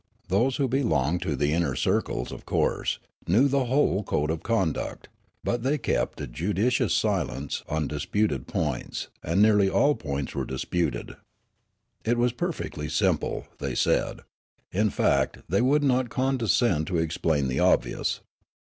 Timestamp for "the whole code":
3.47-4.31